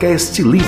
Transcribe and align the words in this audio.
Cast 0.00 0.42
Livre. 0.42 0.64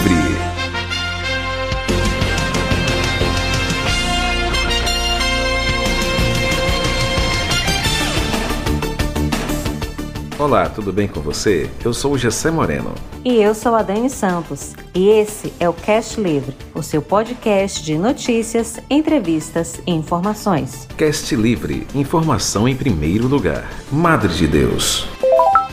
Olá, 10.38 10.69
tudo 10.69 10.92
bem 10.92 11.08
com 11.08 11.22
você? 11.22 11.71
Eu 11.83 11.95
sou 11.95 12.13
o 12.13 12.19
Gessé 12.19 12.51
Moreno. 12.51 12.95
E 13.24 13.37
eu 13.37 13.54
sou 13.54 13.74
a 13.74 13.81
Dani 13.81 14.10
Santos. 14.10 14.74
E 14.95 15.08
esse 15.08 15.51
é 15.58 15.67
o 15.67 15.72
Cast 15.72 16.20
Livre, 16.20 16.55
o 16.74 16.83
seu 16.83 17.01
podcast 17.01 17.83
de 17.83 17.96
notícias, 17.96 18.80
entrevistas 18.91 19.80
e 19.87 19.92
informações. 19.92 20.87
Cast 20.98 21.34
Livre, 21.34 21.87
informação 21.95 22.69
em 22.69 22.77
primeiro 22.77 23.27
lugar. 23.28 23.66
Madre 23.91 24.34
de 24.34 24.46
Deus. 24.46 25.09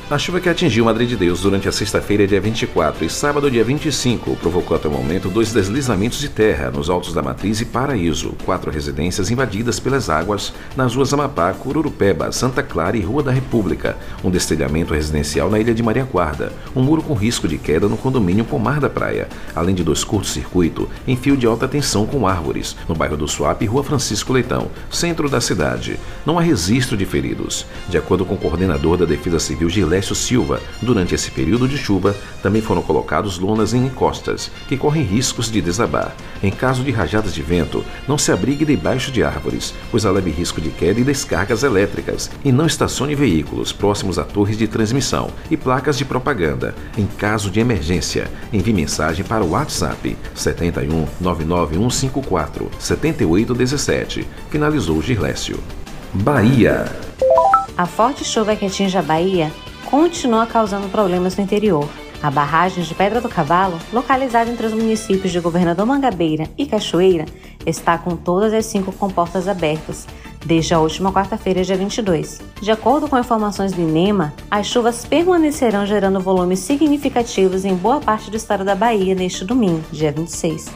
A 0.10 0.18
chuva 0.18 0.40
que 0.40 0.50
atingiu 0.50 0.86
Madre 0.86 1.06
de 1.06 1.16
Deus 1.16 1.42
durante 1.42 1.70
a 1.70 1.72
sexta-feira, 1.72 2.26
dia 2.26 2.42
24 2.42 3.06
e 3.06 3.10
sábado, 3.12 3.52
dia 3.52 3.64
25, 3.64 4.38
provocou 4.38 4.76
até 4.76 4.88
o 4.88 4.92
momento 4.92 5.30
dois 5.30 5.54
deslizamentos 5.54 6.18
de 6.18 6.28
terra 6.28 6.72
nos 6.72 6.90
altos 6.90 7.14
da 7.14 7.22
Matriz 7.22 7.62
e 7.62 7.66
Paraíso, 7.66 8.34
quatro 8.44 8.72
residências 8.72 9.30
invadidas 9.30 9.80
pelas 9.80 10.10
águas 10.10 10.52
nas 10.76 10.96
ruas 10.96 11.14
Amapá, 11.14 11.54
Cururupeba, 11.54 12.32
Santa 12.32 12.64
Clara 12.64 12.98
e 12.98 13.02
Rua 13.02 13.22
da 13.22 13.32
República, 13.32 13.98
um 14.24 14.32
destelhamento 14.32 14.96
residencial 14.96 15.48
na 15.48 15.60
ilha 15.60 15.76
de 15.76 15.84
Maria 15.84 16.06
Guarda, 16.06 16.52
um 16.76 16.82
muro 16.82 17.04
com 17.04 17.14
risco 17.14 17.48
de 17.48 17.60
queda 17.60 17.88
no 17.88 17.96
condomínio 17.96 18.44
Pomar 18.44 18.80
da 18.80 18.90
Praia, 18.90 19.30
além 19.56 19.76
de 19.76 19.84
dois 19.84 20.04
curtos-circuito 20.04 20.90
em 21.08 21.16
fio 21.16 21.38
de 21.38 21.46
alta 21.46 21.68
tensão 21.68 22.08
com 22.08 22.28
árvores, 22.28 22.76
no 22.88 22.96
bairro 22.96 23.16
do 23.16 23.28
Suape 23.28 23.68
Rua 23.68 23.84
Francisco 23.84 24.34
Leitão, 24.34 24.72
centro 24.90 25.30
da 25.30 25.40
cidade. 25.40 26.00
Não 26.26 26.40
há 26.40 26.42
registro 26.42 26.98
de 26.98 27.06
feridos. 27.06 27.68
De 27.88 28.00
acordo 28.00 28.26
com 28.26 28.34
o 28.34 28.40
coordenador 28.40 28.98
da 28.98 29.06
Defesa 29.06 29.38
Civil, 29.38 29.70
Gilé 29.70 29.99
Décio 30.00 30.16
Silva. 30.16 30.62
Durante 30.82 31.14
esse 31.14 31.30
período 31.30 31.68
de 31.68 31.78
chuva, 31.78 32.16
também 32.42 32.62
foram 32.62 32.82
colocados 32.82 33.38
lonas 33.38 33.74
em 33.74 33.86
encostas, 33.86 34.50
que 34.70 34.78
correm 34.78 35.04
riscos 35.04 35.52
de 35.52 35.62
desabar. 35.62 36.16
Em 36.42 36.50
caso 36.50 36.84
de 36.84 36.92
rajadas 36.92 37.34
de 37.34 37.42
vento, 37.42 37.84
não 38.08 38.18
se 38.18 38.32
abrigue 38.32 38.64
debaixo 38.64 39.12
de 39.12 39.24
árvores, 39.24 39.74
pois 39.92 40.06
há 40.06 40.12
leve 40.12 40.32
risco 40.32 40.62
de 40.62 40.70
queda 40.70 41.02
e 41.02 41.04
descargas 41.04 41.64
elétricas, 41.64 42.32
e 42.46 42.52
não 42.52 42.66
estacione 42.66 43.14
veículos 43.14 43.74
próximos 43.74 44.18
a 44.18 44.24
torres 44.24 44.58
de 44.58 44.70
transmissão 44.70 45.32
e 45.52 45.58
placas 45.58 45.98
de 45.98 46.06
propaganda. 46.06 46.74
Em 46.98 47.06
caso 47.06 47.52
de 47.52 47.60
emergência, 47.60 48.32
envie 48.54 48.72
mensagem 48.72 49.26
para 49.26 49.44
o 49.44 49.50
WhatsApp 49.50 50.16
71 50.34 51.08
99154 51.20 52.72
7817. 52.80 54.26
Finalizou 54.50 55.02
Girlécio. 55.02 55.60
Bahia. 56.14 56.86
A 57.78 57.86
forte 57.86 58.24
chuva 58.24 58.56
que 58.56 58.66
atinge 58.66 58.98
a 58.98 59.02
Bahia 59.02 59.52
continua 59.90 60.46
causando 60.46 60.88
problemas 60.90 61.36
no 61.36 61.44
interior. 61.44 61.88
A 62.22 62.30
barragem 62.30 62.84
de 62.84 62.94
Pedra 62.94 63.22
do 63.22 63.30
Cavalo, 63.30 63.80
localizada 63.94 64.50
entre 64.50 64.68
os 64.68 64.74
municípios 64.74 65.32
de 65.32 65.40
Governador 65.40 65.86
Mangabeira 65.86 66.50
e 66.58 66.66
Cachoeira, 66.66 67.26
está 67.66 67.98
com 67.98 68.16
todas 68.16 68.54
as 68.54 68.66
cinco 68.66 68.92
comportas 68.92 69.48
abertas 69.48 70.06
desde 70.46 70.74
a 70.74 70.80
última 70.80 71.12
quarta-feira, 71.12 71.64
dia 71.64 71.76
22. 71.76 72.42
De 72.62 72.72
acordo 72.72 73.08
com 73.08 73.18
informações 73.18 73.74
do 73.74 73.82
INEMA, 73.82 74.34
as 74.50 74.68
chuvas 74.68 75.06
permanecerão 75.06 75.86
gerando 75.86 76.20
volumes 76.20 76.60
significativos 76.60 77.66
em 77.66 77.76
boa 77.76 78.00
parte 78.00 78.30
do 78.30 78.38
estado 78.38 78.64
da 78.64 78.76
Bahia 78.76 79.16
neste 79.16 79.44
domingo, 79.44 79.84
dia 79.92 80.12
26. 80.12 80.68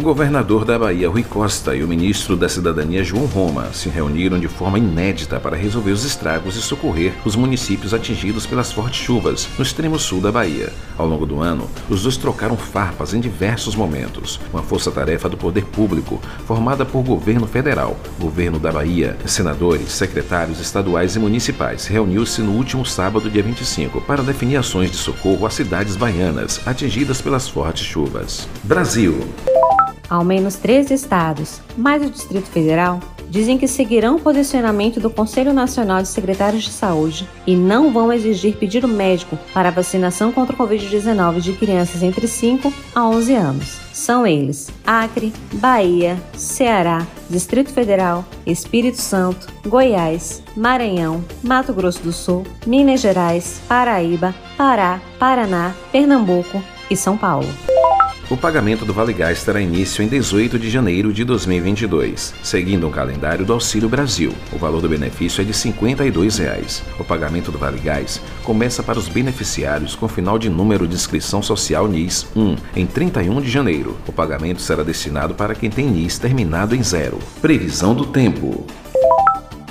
O 0.00 0.02
governador 0.02 0.64
da 0.64 0.78
Bahia, 0.78 1.10
Rui 1.10 1.22
Costa, 1.22 1.76
e 1.76 1.84
o 1.84 1.86
ministro 1.86 2.34
da 2.34 2.48
Cidadania, 2.48 3.04
João 3.04 3.26
Roma, 3.26 3.70
se 3.74 3.90
reuniram 3.90 4.40
de 4.40 4.48
forma 4.48 4.78
inédita 4.78 5.38
para 5.38 5.54
resolver 5.54 5.90
os 5.90 6.06
estragos 6.06 6.56
e 6.56 6.62
socorrer 6.62 7.12
os 7.22 7.36
municípios 7.36 7.92
atingidos 7.92 8.46
pelas 8.46 8.72
fortes 8.72 8.98
chuvas 8.98 9.46
no 9.58 9.62
extremo 9.62 9.98
sul 9.98 10.22
da 10.22 10.32
Bahia. 10.32 10.72
Ao 10.96 11.06
longo 11.06 11.26
do 11.26 11.42
ano, 11.42 11.68
os 11.86 12.04
dois 12.04 12.16
trocaram 12.16 12.56
farpas 12.56 13.12
em 13.12 13.20
diversos 13.20 13.76
momentos. 13.76 14.40
Uma 14.50 14.62
força-tarefa 14.62 15.28
do 15.28 15.36
poder 15.36 15.66
público, 15.66 16.18
formada 16.46 16.86
por 16.86 17.02
governo 17.02 17.46
federal, 17.46 17.94
governo 18.18 18.58
da 18.58 18.72
Bahia, 18.72 19.18
senadores, 19.26 19.92
secretários 19.92 20.60
estaduais 20.60 21.14
e 21.14 21.18
municipais, 21.18 21.86
reuniu-se 21.86 22.40
no 22.40 22.52
último 22.52 22.86
sábado, 22.86 23.28
dia 23.28 23.42
25, 23.42 24.00
para 24.00 24.22
definir 24.22 24.56
ações 24.56 24.90
de 24.90 24.96
socorro 24.96 25.44
às 25.44 25.52
cidades 25.52 25.94
baianas 25.94 26.58
atingidas 26.64 27.20
pelas 27.20 27.46
fortes 27.50 27.84
chuvas. 27.84 28.48
Brasil. 28.64 29.28
Ao 30.10 30.24
menos 30.24 30.56
três 30.56 30.90
estados, 30.90 31.60
mais 31.76 32.04
o 32.04 32.10
Distrito 32.10 32.48
Federal, 32.48 32.98
dizem 33.30 33.56
que 33.56 33.68
seguirão 33.68 34.16
o 34.16 34.20
posicionamento 34.20 34.98
do 34.98 35.08
Conselho 35.08 35.52
Nacional 35.52 36.02
de 36.02 36.08
Secretários 36.08 36.64
de 36.64 36.70
Saúde 36.70 37.28
e 37.46 37.54
não 37.54 37.92
vão 37.92 38.12
exigir 38.12 38.56
pedido 38.56 38.88
médico 38.88 39.38
para 39.54 39.70
vacinação 39.70 40.32
contra 40.32 40.54
o 40.54 40.58
Covid-19 40.58 41.40
de 41.40 41.52
crianças 41.52 42.02
entre 42.02 42.26
5 42.26 42.72
a 42.92 43.06
11 43.08 43.34
anos. 43.34 43.78
São 43.92 44.26
eles: 44.26 44.68
Acre, 44.84 45.32
Bahia, 45.54 46.20
Ceará, 46.36 47.06
Distrito 47.28 47.70
Federal, 47.70 48.24
Espírito 48.44 49.00
Santo, 49.00 49.46
Goiás, 49.64 50.42
Maranhão, 50.56 51.24
Mato 51.40 51.72
Grosso 51.72 52.02
do 52.02 52.12
Sul, 52.12 52.44
Minas 52.66 53.00
Gerais, 53.00 53.60
Paraíba, 53.68 54.34
Pará, 54.56 55.00
Paraná, 55.20 55.72
Pernambuco 55.92 56.60
e 56.90 56.96
São 56.96 57.16
Paulo. 57.16 57.46
O 58.30 58.36
pagamento 58.36 58.84
do 58.84 58.94
Vale 58.94 59.12
Gás 59.12 59.42
terá 59.42 59.60
início 59.60 60.04
em 60.04 60.06
18 60.06 60.56
de 60.56 60.70
janeiro 60.70 61.12
de 61.12 61.24
2022, 61.24 62.32
seguindo 62.44 62.86
o 62.86 62.90
calendário 62.90 63.44
do 63.44 63.52
Auxílio 63.52 63.88
Brasil. 63.88 64.32
O 64.52 64.56
valor 64.56 64.80
do 64.80 64.88
benefício 64.88 65.42
é 65.42 65.44
de 65.44 65.52
52 65.52 66.38
reais. 66.38 66.80
O 66.96 67.02
pagamento 67.02 67.50
do 67.50 67.58
Vale 67.58 67.80
Gás 67.80 68.22
começa 68.44 68.84
para 68.84 69.00
os 69.00 69.08
beneficiários 69.08 69.96
com 69.96 70.06
final 70.06 70.38
de 70.38 70.48
número 70.48 70.86
de 70.86 70.94
inscrição 70.94 71.42
social 71.42 71.88
NIS 71.88 72.28
1 72.36 72.56
em 72.76 72.86
31 72.86 73.40
de 73.40 73.50
janeiro. 73.50 73.98
O 74.06 74.12
pagamento 74.12 74.62
será 74.62 74.84
destinado 74.84 75.34
para 75.34 75.56
quem 75.56 75.68
tem 75.68 75.88
NIS 75.88 76.16
terminado 76.16 76.76
em 76.76 76.84
zero. 76.84 77.18
Previsão 77.42 77.96
do 77.96 78.06
tempo. 78.06 78.64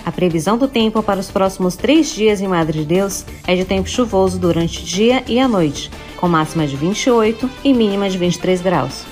A 0.06 0.12
previsão 0.12 0.58
do 0.58 0.68
tempo 0.68 1.02
para 1.02 1.22
os 1.22 1.32
próximos 1.32 1.78
três 1.78 2.14
dias 2.14 2.42
em 2.42 2.48
Madre 2.48 2.80
de 2.80 2.86
Deus 2.86 3.24
é 3.48 3.56
de 3.56 3.64
tempo 3.64 3.88
chuvoso 3.88 4.38
durante 4.38 4.82
o 4.82 4.84
dia 4.84 5.24
e 5.28 5.40
a 5.40 5.48
noite 5.48 5.90
com 6.20 6.28
máxima 6.28 6.68
de 6.68 6.76
28 6.76 7.50
e 7.64 7.74
mínima 7.74 8.10
de 8.10 8.18
23 8.18 8.62
graus. 8.62 9.06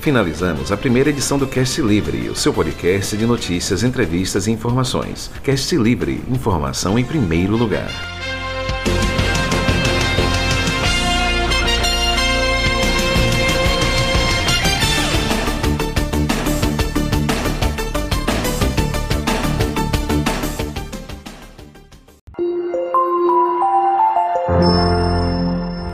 Finalizamos 0.00 0.70
a 0.70 0.76
primeira 0.76 1.10
edição 1.10 1.36
do 1.36 1.46
Cast 1.46 1.82
Livre, 1.82 2.28
o 2.28 2.36
seu 2.36 2.52
podcast 2.52 3.16
de 3.16 3.26
notícias, 3.26 3.82
entrevistas 3.82 4.46
e 4.46 4.52
informações. 4.52 5.30
Cast 5.42 5.76
Livre, 5.76 6.22
informação 6.28 6.96
em 6.96 7.04
primeiro 7.04 7.56
lugar. 7.56 8.15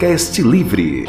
Cast 0.03 0.43
Livre. 0.43 1.05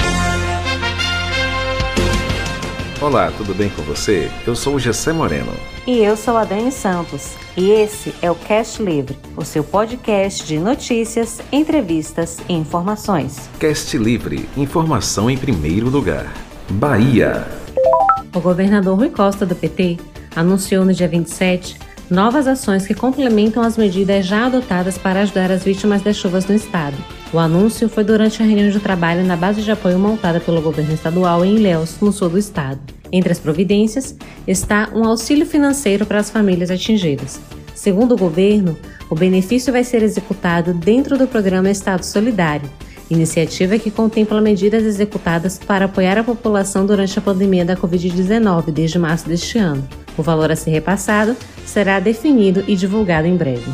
Olá, 3.01 3.33
tudo 3.35 3.55
bem 3.55 3.67
com 3.71 3.81
você? 3.81 4.29
Eu 4.45 4.55
sou 4.55 4.75
o 4.75 4.79
Gessé 4.79 5.11
Moreno. 5.11 5.51
E 5.87 5.97
eu 5.97 6.15
sou 6.15 6.37
a 6.37 6.45
Dani 6.45 6.71
Santos. 6.71 7.33
E 7.57 7.71
esse 7.71 8.13
é 8.21 8.29
o 8.29 8.35
Cast 8.35 8.83
Livre, 8.83 9.17
o 9.35 9.43
seu 9.43 9.63
podcast 9.63 10.45
de 10.45 10.59
notícias, 10.59 11.41
entrevistas 11.51 12.37
e 12.47 12.53
informações. 12.53 13.49
Cast 13.59 13.97
Livre, 13.97 14.47
informação 14.55 15.27
em 15.27 15.39
primeiro 15.39 15.89
lugar. 15.89 16.31
Bahia. 16.69 17.47
O 18.31 18.39
governador 18.39 18.95
Rui 18.95 19.09
Costa 19.09 19.43
do 19.43 19.55
PT 19.55 19.97
anunciou 20.35 20.85
no 20.85 20.93
dia 20.93 21.07
27 21.07 21.79
novas 22.09 22.47
ações 22.47 22.85
que 22.85 22.93
complementam 22.93 23.63
as 23.63 23.77
medidas 23.77 24.25
já 24.25 24.45
adotadas 24.45 24.97
para 24.97 25.21
ajudar 25.21 25.51
as 25.51 25.63
vítimas 25.63 26.01
das 26.01 26.15
chuvas 26.15 26.45
no 26.45 26.55
estado. 26.55 26.97
O 27.31 27.39
anúncio 27.39 27.89
foi 27.89 28.03
durante 28.03 28.41
a 28.41 28.45
reunião 28.45 28.69
de 28.69 28.79
trabalho 28.79 29.25
na 29.25 29.35
base 29.35 29.61
de 29.61 29.71
apoio 29.71 29.97
montada 29.97 30.39
pelo 30.39 30.61
governo 30.61 30.93
estadual 30.93 31.43
em 31.43 31.55
Ilhéus, 31.55 31.99
no 32.01 32.11
sul 32.11 32.29
do 32.29 32.37
estado. 32.37 32.79
Entre 33.11 33.31
as 33.31 33.39
providências 33.39 34.15
está 34.47 34.89
um 34.93 35.05
auxílio 35.05 35.45
financeiro 35.45 36.05
para 36.05 36.19
as 36.19 36.29
famílias 36.29 36.69
atingidas. 36.69 37.39
Segundo 37.73 38.13
o 38.13 38.17
governo, 38.17 38.77
o 39.09 39.15
benefício 39.15 39.73
vai 39.73 39.83
ser 39.83 40.03
executado 40.03 40.73
dentro 40.73 41.17
do 41.17 41.27
programa 41.27 41.69
Estado 41.69 42.03
Solidário, 42.03 42.69
iniciativa 43.09 43.77
que 43.77 43.91
contempla 43.91 44.41
medidas 44.41 44.83
executadas 44.83 45.59
para 45.59 45.85
apoiar 45.85 46.17
a 46.17 46.23
população 46.23 46.85
durante 46.85 47.17
a 47.19 47.21
pandemia 47.21 47.65
da 47.65 47.75
Covid-19 47.75 48.71
desde 48.71 48.97
março 48.97 49.27
deste 49.27 49.57
ano. 49.57 49.87
O 50.17 50.23
valor 50.23 50.51
a 50.51 50.55
ser 50.55 50.71
repassado 50.71 51.35
será 51.65 51.99
definido 51.99 52.63
e 52.67 52.75
divulgado 52.75 53.27
em 53.27 53.35
breve. 53.35 53.71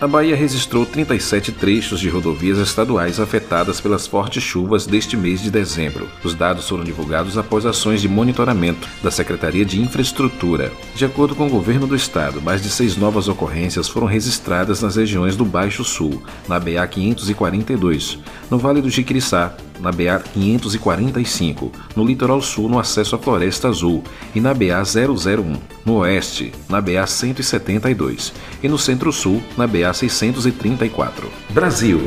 A 0.00 0.06
Bahia 0.06 0.36
registrou 0.36 0.84
37 0.84 1.52
trechos 1.52 1.98
de 1.98 2.10
rodovias 2.10 2.58
estaduais 2.58 3.18
afetadas 3.18 3.80
pelas 3.80 4.06
fortes 4.06 4.42
chuvas 4.42 4.86
deste 4.86 5.16
mês 5.16 5.40
de 5.40 5.50
dezembro. 5.50 6.06
Os 6.22 6.34
dados 6.34 6.68
foram 6.68 6.84
divulgados 6.84 7.38
após 7.38 7.64
ações 7.64 8.02
de 8.02 8.08
monitoramento 8.08 8.86
da 9.02 9.10
Secretaria 9.10 9.64
de 9.64 9.80
Infraestrutura. 9.80 10.70
De 10.94 11.06
acordo 11.06 11.34
com 11.34 11.46
o 11.46 11.50
governo 11.50 11.86
do 11.86 11.96
estado, 11.96 12.42
mais 12.42 12.60
de 12.60 12.68
seis 12.68 12.98
novas 12.98 13.28
ocorrências 13.28 13.88
foram 13.88 14.06
registradas 14.06 14.82
nas 14.82 14.96
regiões 14.96 15.36
do 15.36 15.44
Baixo 15.44 15.82
Sul, 15.84 16.22
na 16.46 16.60
BA 16.60 16.86
542, 16.86 18.18
no 18.50 18.58
Vale 18.58 18.82
do 18.82 18.90
Jiquiriçá, 18.90 19.56
na 19.80 19.90
BA 19.90 20.22
545, 20.32 21.72
no 21.94 22.04
litoral 22.04 22.40
sul 22.40 22.68
no 22.68 22.78
acesso 22.78 23.16
à 23.16 23.18
Floresta 23.18 23.68
Azul, 23.68 24.02
e 24.34 24.40
na 24.40 24.54
BA 24.54 24.82
001, 24.82 25.56
no 25.84 25.98
oeste, 25.98 26.52
na 26.68 26.80
BA 26.80 27.06
172, 27.06 28.32
e 28.62 28.68
no 28.68 28.78
centro-sul, 28.78 29.42
na 29.56 29.66
BA 29.66 29.92
634. 29.92 31.30
Brasil. 31.50 32.00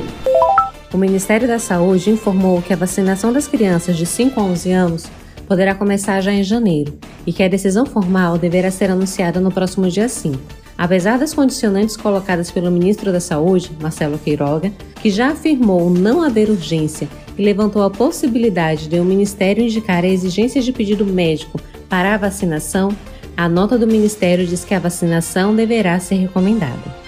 O 0.93 0.97
Ministério 0.97 1.47
da 1.47 1.59
Saúde 1.59 2.09
informou 2.09 2.61
que 2.61 2.73
a 2.73 2.77
vacinação 2.77 3.33
das 3.33 3.47
crianças 3.47 3.97
de 3.97 4.05
5 4.05 4.39
a 4.39 4.43
11 4.43 4.71
anos 4.71 5.05
poderá 5.47 5.75
começar 5.75 6.21
já 6.21 6.31
em 6.31 6.43
janeiro 6.43 6.97
e 7.25 7.33
que 7.33 7.43
a 7.43 7.47
decisão 7.47 7.85
formal 7.85 8.37
deverá 8.37 8.71
ser 8.71 8.89
anunciada 8.89 9.39
no 9.39 9.51
próximo 9.51 9.89
dia 9.89 10.09
5. 10.09 10.37
Apesar 10.77 11.17
das 11.17 11.33
condicionantes 11.33 11.97
colocadas 11.97 12.51
pelo 12.51 12.69
ministro 12.69 13.11
da 13.11 13.19
Saúde, 13.19 13.71
Marcelo 13.81 14.19
Queiroga, 14.19 14.71
que 15.01 15.09
já 15.09 15.29
afirmou 15.29 15.89
não 15.89 16.21
haver 16.21 16.49
urgência 16.49 17.07
e 17.37 17.43
levantou 17.43 17.83
a 17.83 17.89
possibilidade 17.89 18.87
de 18.87 18.99
o 18.99 19.05
Ministério 19.05 19.63
indicar 19.63 20.03
a 20.03 20.07
exigência 20.07 20.61
de 20.61 20.71
pedido 20.71 21.05
médico 21.05 21.59
para 21.87 22.15
a 22.15 22.17
vacinação, 22.17 22.95
a 23.35 23.47
nota 23.47 23.77
do 23.77 23.85
Ministério 23.85 24.45
diz 24.45 24.65
que 24.65 24.73
a 24.73 24.79
vacinação 24.79 25.55
deverá 25.55 25.99
ser 25.99 26.15
recomendada. 26.15 27.07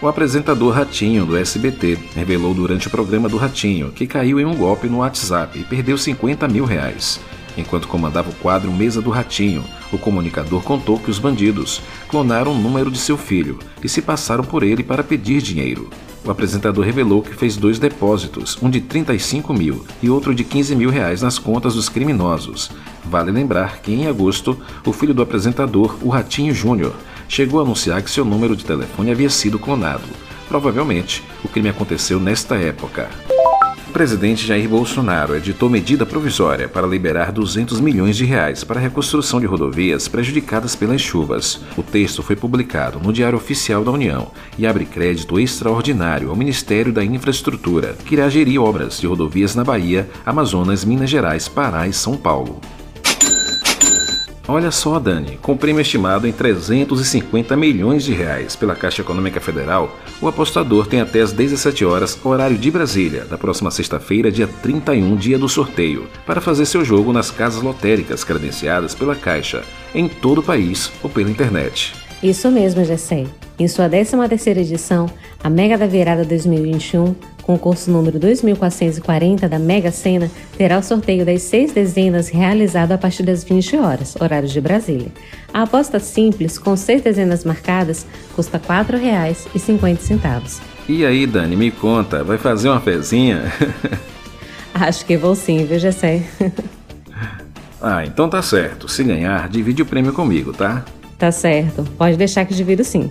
O 0.00 0.06
apresentador 0.06 0.72
Ratinho, 0.72 1.26
do 1.26 1.36
SBT, 1.36 1.98
revelou 2.14 2.54
durante 2.54 2.86
o 2.86 2.90
programa 2.90 3.28
do 3.28 3.36
Ratinho 3.36 3.90
que 3.90 4.06
caiu 4.06 4.38
em 4.38 4.44
um 4.44 4.54
golpe 4.54 4.86
no 4.86 4.98
WhatsApp 4.98 5.58
e 5.58 5.64
perdeu 5.64 5.98
50 5.98 6.46
mil 6.46 6.64
reais. 6.64 7.18
Enquanto 7.56 7.88
comandava 7.88 8.30
o 8.30 8.34
quadro 8.34 8.72
Mesa 8.72 9.02
do 9.02 9.10
Ratinho, 9.10 9.64
o 9.92 9.98
comunicador 9.98 10.62
contou 10.62 11.00
que 11.00 11.10
os 11.10 11.18
bandidos 11.18 11.82
clonaram 12.06 12.52
o 12.52 12.58
número 12.58 12.92
de 12.92 12.98
seu 12.98 13.18
filho 13.18 13.58
e 13.82 13.88
se 13.88 14.00
passaram 14.00 14.44
por 14.44 14.62
ele 14.62 14.84
para 14.84 15.02
pedir 15.02 15.42
dinheiro. 15.42 15.90
O 16.24 16.30
apresentador 16.30 16.84
revelou 16.84 17.22
que 17.22 17.34
fez 17.34 17.56
dois 17.56 17.78
depósitos, 17.78 18.58
um 18.60 18.68
de 18.68 18.80
35 18.80 19.54
mil 19.54 19.84
e 20.02 20.10
outro 20.10 20.34
de 20.34 20.44
15 20.44 20.74
mil 20.76 20.90
reais 20.90 21.22
nas 21.22 21.38
contas 21.38 21.74
dos 21.74 21.88
criminosos. 21.88 22.70
Vale 23.04 23.30
lembrar 23.30 23.80
que, 23.80 23.92
em 23.92 24.06
agosto, 24.06 24.58
o 24.84 24.92
filho 24.92 25.14
do 25.14 25.22
apresentador, 25.22 25.96
o 26.02 26.08
Ratinho 26.08 26.54
Júnior, 26.54 26.94
chegou 27.28 27.60
a 27.60 27.62
anunciar 27.62 28.02
que 28.02 28.10
seu 28.10 28.24
número 28.24 28.56
de 28.56 28.64
telefone 28.64 29.10
havia 29.10 29.30
sido 29.30 29.58
clonado. 29.58 30.04
Provavelmente, 30.48 31.22
o 31.44 31.48
crime 31.48 31.68
aconteceu 31.68 32.18
nesta 32.18 32.56
época. 32.56 33.08
O 33.88 33.90
presidente 33.90 34.46
Jair 34.46 34.68
Bolsonaro 34.68 35.34
editou 35.34 35.70
medida 35.70 36.04
provisória 36.04 36.68
para 36.68 36.86
liberar 36.86 37.32
200 37.32 37.80
milhões 37.80 38.18
de 38.18 38.24
reais 38.26 38.62
para 38.62 38.78
a 38.78 38.82
reconstrução 38.82 39.40
de 39.40 39.46
rodovias 39.46 40.06
prejudicadas 40.06 40.76
pelas 40.76 41.00
chuvas. 41.00 41.62
O 41.74 41.82
texto 41.82 42.22
foi 42.22 42.36
publicado 42.36 43.00
no 43.00 43.14
Diário 43.14 43.38
Oficial 43.38 43.82
da 43.82 43.90
União 43.90 44.30
e 44.58 44.66
abre 44.66 44.84
crédito 44.84 45.40
extraordinário 45.40 46.28
ao 46.28 46.36
Ministério 46.36 46.92
da 46.92 47.02
Infraestrutura, 47.02 47.96
que 48.04 48.14
irá 48.14 48.28
gerir 48.28 48.60
obras 48.60 49.00
de 49.00 49.06
rodovias 49.06 49.54
na 49.54 49.64
Bahia, 49.64 50.08
Amazonas, 50.24 50.84
Minas 50.84 51.08
Gerais, 51.08 51.48
Pará 51.48 51.88
e 51.88 51.92
São 51.92 52.14
Paulo. 52.14 52.60
Olha 54.50 54.70
só, 54.70 54.98
Dani, 54.98 55.38
com 55.42 55.54
prêmio 55.54 55.82
estimado 55.82 56.26
em 56.26 56.32
350 56.32 57.54
milhões 57.54 58.02
de 58.02 58.14
reais 58.14 58.56
pela 58.56 58.74
Caixa 58.74 59.02
Econômica 59.02 59.42
Federal, 59.42 59.94
o 60.22 60.26
apostador 60.26 60.86
tem 60.86 61.02
até 61.02 61.20
às 61.20 61.32
17 61.32 61.84
horas, 61.84 62.18
horário 62.24 62.56
de 62.56 62.70
Brasília, 62.70 63.26
da 63.26 63.36
próxima 63.36 63.70
sexta-feira, 63.70 64.32
dia 64.32 64.48
31, 64.62 65.16
dia 65.16 65.38
do 65.38 65.50
sorteio, 65.50 66.08
para 66.24 66.40
fazer 66.40 66.64
seu 66.64 66.82
jogo 66.82 67.12
nas 67.12 67.30
casas 67.30 67.62
lotéricas 67.62 68.24
credenciadas 68.24 68.94
pela 68.94 69.14
Caixa, 69.14 69.62
em 69.94 70.08
todo 70.08 70.38
o 70.38 70.42
país 70.42 70.90
ou 71.02 71.10
pela 71.10 71.28
internet. 71.28 71.92
Isso 72.22 72.50
mesmo, 72.50 72.82
Gessé. 72.86 73.26
Em 73.58 73.68
sua 73.68 73.86
13ª 73.86 74.56
edição, 74.56 75.10
a 75.44 75.50
Mega 75.50 75.76
da 75.76 75.86
Virada 75.86 76.24
2021 76.24 77.14
concurso 77.48 77.90
número 77.90 78.18
2440 78.18 79.48
da 79.48 79.58
Mega 79.58 79.90
Sena 79.90 80.30
terá 80.58 80.76
o 80.76 80.82
sorteio 80.82 81.24
das 81.24 81.40
seis 81.40 81.72
dezenas 81.72 82.28
realizado 82.28 82.92
a 82.92 82.98
partir 82.98 83.22
das 83.22 83.42
20 83.42 83.74
horas, 83.78 84.14
horário 84.20 84.46
de 84.46 84.60
Brasília. 84.60 85.10
A 85.50 85.62
aposta 85.62 85.98
simples, 85.98 86.58
com 86.58 86.76
seis 86.76 87.00
dezenas 87.00 87.44
marcadas, 87.44 88.06
custa 88.36 88.58
R$ 88.58 88.64
4,50. 88.84 90.60
E 90.86 91.06
aí, 91.06 91.26
Dani, 91.26 91.56
me 91.56 91.70
conta, 91.70 92.22
vai 92.22 92.36
fazer 92.36 92.68
uma 92.68 92.82
fezinha? 92.82 93.50
Acho 94.74 95.06
que 95.06 95.16
vou 95.16 95.34
sim, 95.34 95.64
viu, 95.64 95.78
Gessé? 95.78 96.22
ah, 97.80 98.04
então 98.04 98.28
tá 98.28 98.42
certo. 98.42 98.86
Se 98.88 99.02
ganhar, 99.02 99.48
divide 99.48 99.80
o 99.80 99.86
prêmio 99.86 100.12
comigo, 100.12 100.52
tá? 100.52 100.84
Tá 101.16 101.32
certo. 101.32 101.82
Pode 101.96 102.18
deixar 102.18 102.44
que 102.44 102.52
divido 102.52 102.84
sim. 102.84 103.10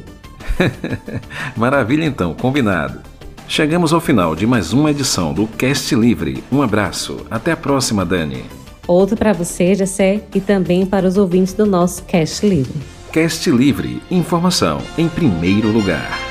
Maravilha 1.57 2.05
então, 2.05 2.35
combinado. 2.35 3.06
Chegamos 3.47 3.93
ao 3.93 4.01
final 4.01 4.35
de 4.35 4.45
mais 4.45 4.73
uma 4.73 4.91
edição 4.91 5.33
do 5.33 5.47
Cast 5.47 5.95
Livre. 5.95 6.43
Um 6.51 6.61
abraço. 6.61 7.25
Até 7.31 7.53
a 7.53 7.57
próxima, 7.57 8.05
Dani. 8.05 8.43
Outro 8.85 9.15
para 9.15 9.31
você, 9.31 9.73
Jessé, 9.73 10.21
e 10.35 10.41
também 10.41 10.85
para 10.85 11.07
os 11.07 11.17
ouvintes 11.17 11.53
do 11.53 11.65
nosso 11.65 12.03
Cast 12.03 12.45
Livre. 12.45 12.79
Cast 13.11 13.49
Livre. 13.49 14.01
Informação 14.11 14.79
em 14.97 15.07
primeiro 15.07 15.71
lugar. 15.71 16.26